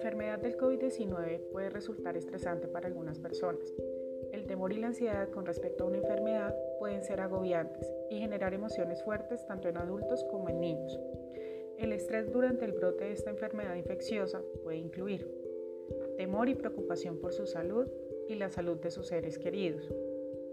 COVID-19 0.00 1.50
puede 1.52 1.70
resultar 1.70 2.16
estresante 2.16 2.68
para 2.68 2.86
algunas 2.86 3.18
personas. 3.18 3.72
El 4.32 4.46
temor 4.46 4.72
y 4.72 4.80
la 4.80 4.88
ansiedad 4.88 5.28
con 5.30 5.46
respecto 5.46 5.84
a 5.84 5.86
una 5.86 5.98
enfermedad 5.98 6.54
pueden 6.78 7.04
ser 7.04 7.20
agobiantes 7.20 7.90
y 8.10 8.18
generar 8.18 8.54
emociones 8.54 9.02
fuertes 9.04 9.46
tanto 9.46 9.68
en 9.68 9.76
adultos 9.76 10.24
como 10.30 10.48
en 10.48 10.60
niños. 10.60 10.98
El 11.78 11.92
estrés 11.92 12.32
durante 12.32 12.64
el 12.64 12.72
brote 12.72 13.04
de 13.04 13.12
esta 13.12 13.30
enfermedad 13.30 13.74
infecciosa 13.76 14.40
puede 14.62 14.78
incluir 14.78 15.28
temor 16.16 16.48
y 16.48 16.54
preocupación 16.54 17.18
por 17.18 17.32
su 17.32 17.46
salud 17.46 17.86
y 18.28 18.36
la 18.36 18.48
salud 18.48 18.78
de 18.78 18.90
sus 18.90 19.08
seres 19.08 19.38
queridos, 19.38 19.92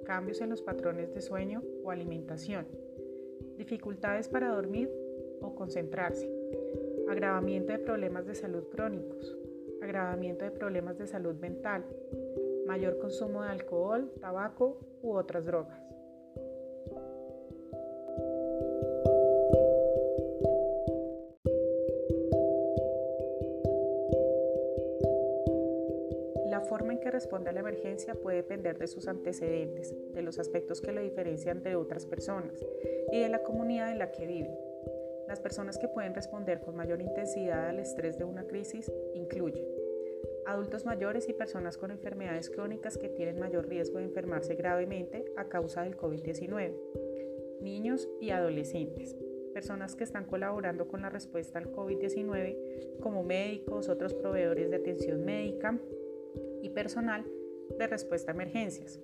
cambios 0.03 0.41
en 0.41 0.49
los 0.49 0.61
patrones 0.61 1.13
de 1.13 1.21
sueño 1.21 1.63
o 1.83 1.91
alimentación, 1.91 2.67
dificultades 3.57 4.27
para 4.27 4.49
dormir 4.49 4.91
o 5.41 5.55
concentrarse, 5.55 6.29
agravamiento 7.09 7.71
de 7.71 7.79
problemas 7.79 8.25
de 8.25 8.35
salud 8.35 8.63
crónicos, 8.71 9.37
agravamiento 9.81 10.45
de 10.45 10.51
problemas 10.51 10.97
de 10.97 11.07
salud 11.07 11.35
mental, 11.35 11.85
mayor 12.65 12.99
consumo 12.99 13.43
de 13.43 13.49
alcohol, 13.49 14.11
tabaco 14.19 14.77
u 15.01 15.13
otras 15.13 15.45
drogas. 15.45 15.79
La 26.49 26.61
forma 26.61 26.93
en 26.93 26.99
que 26.99 27.11
responde 27.11 27.49
a 27.49 27.53
la 27.53 27.61
emergencia 27.61 28.13
puede 28.13 28.37
depender 28.37 28.77
de 28.77 28.87
sus 28.87 29.07
antecedentes, 29.07 29.95
de 30.13 30.21
los 30.21 30.37
aspectos 30.39 30.81
que 30.81 30.91
lo 30.91 31.01
diferencian 31.01 31.63
de 31.63 31.75
otras 31.75 32.05
personas 32.05 32.65
y 33.11 33.19
de 33.19 33.29
la 33.29 33.41
comunidad 33.43 33.91
en 33.91 33.99
la 33.99 34.11
que 34.11 34.27
vive. 34.27 34.70
Las 35.31 35.39
personas 35.39 35.77
que 35.77 35.87
pueden 35.87 36.13
responder 36.13 36.59
con 36.59 36.75
mayor 36.75 37.01
intensidad 37.01 37.69
al 37.69 37.79
estrés 37.79 38.17
de 38.17 38.25
una 38.25 38.47
crisis 38.47 38.91
incluyen 39.13 39.65
adultos 40.45 40.83
mayores 40.83 41.29
y 41.29 41.33
personas 41.33 41.77
con 41.77 41.89
enfermedades 41.89 42.49
crónicas 42.49 42.97
que 42.97 43.07
tienen 43.07 43.39
mayor 43.39 43.69
riesgo 43.69 43.99
de 43.99 44.03
enfermarse 44.03 44.55
gravemente 44.55 45.23
a 45.37 45.47
causa 45.47 45.83
del 45.83 45.95
COVID-19, 45.95 46.75
niños 47.61 48.09
y 48.19 48.31
adolescentes, 48.31 49.15
personas 49.53 49.95
que 49.95 50.03
están 50.03 50.25
colaborando 50.25 50.89
con 50.89 51.01
la 51.01 51.09
respuesta 51.09 51.59
al 51.59 51.71
COVID-19 51.71 52.99
como 52.99 53.23
médicos, 53.23 53.87
otros 53.87 54.13
proveedores 54.13 54.69
de 54.69 54.75
atención 54.75 55.23
médica 55.23 55.79
y 56.61 56.71
personal 56.71 57.23
de 57.79 57.87
respuesta 57.87 58.33
a 58.33 58.35
emergencias, 58.35 58.99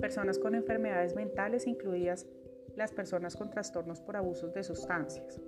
personas 0.00 0.38
con 0.38 0.54
enfermedades 0.54 1.14
mentales 1.14 1.66
incluidas 1.66 2.26
las 2.76 2.92
personas 2.92 3.36
con 3.36 3.50
trastornos 3.50 4.00
por 4.00 4.16
abusos 4.16 4.52
de 4.54 4.62
sustancias. 4.62 5.40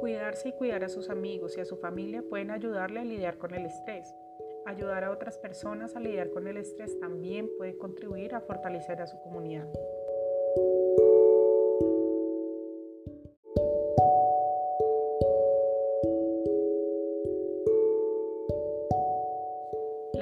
Cuidarse 0.00 0.48
y 0.50 0.52
cuidar 0.52 0.84
a 0.84 0.88
sus 0.88 1.10
amigos 1.10 1.56
y 1.56 1.60
a 1.60 1.64
su 1.64 1.76
familia 1.76 2.22
pueden 2.28 2.50
ayudarle 2.50 3.00
a 3.00 3.04
lidiar 3.04 3.38
con 3.38 3.54
el 3.54 3.66
estrés. 3.66 4.14
Ayudar 4.66 5.04
a 5.04 5.12
otras 5.12 5.38
personas 5.38 5.94
a 5.94 6.00
lidiar 6.00 6.30
con 6.30 6.48
el 6.48 6.56
estrés 6.56 6.98
también 6.98 7.48
puede 7.56 7.76
contribuir 7.76 8.34
a 8.34 8.40
fortalecer 8.40 9.00
a 9.00 9.06
su 9.06 9.20
comunidad. 9.20 9.68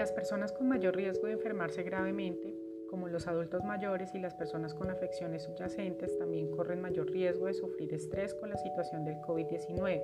Las 0.05 0.13
personas 0.13 0.53
con 0.53 0.69
mayor 0.69 0.95
riesgo 0.95 1.29
de 1.29 1.33
enfermarse 1.33 1.83
gravemente, 1.83 2.55
como 2.91 3.09
los 3.09 3.27
adultos 3.27 3.65
mayores 3.65 4.15
y 4.15 4.19
las 4.19 4.35
personas 4.35 4.75
con 4.75 4.91
afecciones 4.91 5.45
subyacentes, 5.45 6.19
también 6.19 6.51
corren 6.51 6.83
mayor 6.83 7.11
riesgo 7.11 7.47
de 7.47 7.55
sufrir 7.55 7.95
estrés 7.95 8.35
con 8.35 8.51
la 8.51 8.59
situación 8.59 9.07
del 9.07 9.17
COVID-19. 9.23 10.03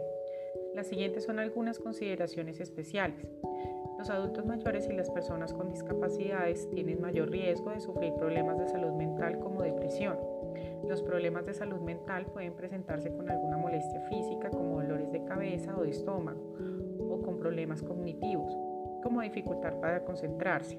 Las 0.75 0.87
siguientes 0.87 1.25
son 1.25 1.39
algunas 1.39 1.79
consideraciones 1.79 2.61
especiales. 2.61 3.29
Los 3.99 4.09
adultos 4.09 4.47
mayores 4.47 4.89
y 4.89 4.95
las 4.95 5.11
personas 5.11 5.53
con 5.53 5.69
discapacidades 5.69 6.71
tienen 6.71 7.03
mayor 7.03 7.29
riesgo 7.29 7.69
de 7.69 7.81
sufrir 7.81 8.15
problemas 8.15 8.57
de 8.57 8.69
salud 8.69 8.93
mental 8.93 9.39
como 9.39 9.61
depresión. 9.61 10.19
Los 10.89 11.03
problemas 11.03 11.45
de 11.45 11.53
salud 11.53 11.81
mental 11.83 12.25
pueden 12.25 12.55
presentarse 12.55 13.13
con 13.13 13.29
alguna 13.29 13.59
molestia 13.59 14.01
física 14.09 14.49
como 14.49 14.81
dolores 14.81 15.13
de 15.13 15.23
cabeza 15.25 15.77
o 15.77 15.83
de 15.83 15.91
estómago 15.91 16.41
o 17.01 17.21
con 17.21 17.37
problemas 17.37 17.83
cognitivos 17.83 18.70
como 19.01 19.21
dificultad 19.23 19.75
para 19.81 20.05
concentrarse. 20.05 20.79